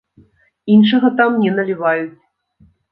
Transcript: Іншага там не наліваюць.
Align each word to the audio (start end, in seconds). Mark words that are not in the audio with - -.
Іншага 0.77 1.13
там 1.21 1.39
не 1.45 1.55
наліваюць. 1.61 2.13